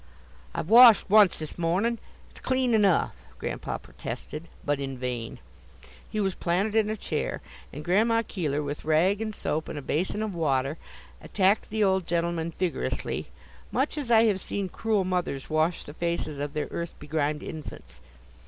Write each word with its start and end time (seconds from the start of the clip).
"I've 0.55 0.67
washed 0.67 1.11
once 1.11 1.37
this 1.37 1.59
mornin'. 1.59 1.99
It's 2.31 2.39
clean 2.39 2.73
enough," 2.73 3.13
Grandpa 3.37 3.77
protested, 3.77 4.47
but 4.65 4.79
in 4.79 4.97
vain. 4.97 5.37
He 6.09 6.19
was 6.19 6.33
planted 6.33 6.73
in 6.73 6.89
a 6.89 6.97
chair, 6.97 7.39
and 7.71 7.85
Grandma 7.85 8.23
Keeler, 8.27 8.63
with 8.63 8.83
rag 8.83 9.21
and 9.21 9.35
soap 9.35 9.69
and 9.69 9.77
a 9.77 9.81
basin 9.83 10.23
of 10.23 10.33
water, 10.33 10.79
attacked 11.21 11.69
the 11.69 11.83
old 11.83 12.07
gentleman 12.07 12.51
vigorously, 12.57 13.27
much 13.71 13.95
as 13.95 14.09
I 14.09 14.23
have 14.23 14.41
seen 14.41 14.69
cruel 14.69 15.03
mothers 15.03 15.51
wash 15.51 15.83
the 15.83 15.93
faces 15.93 16.39
of 16.39 16.53
their 16.53 16.67
earth 16.71 16.95
begrimed 16.99 17.43
infants. 17.43 18.01